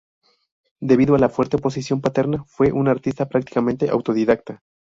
[0.81, 4.63] Debido a la fuerte oposición paterna, fue un artista prácticamente autodidacta.